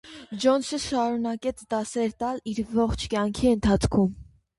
[0.43, 4.09] Ջոնսը շարունակեց դասեր տալ իր ողջ կյանքի ընթացքում։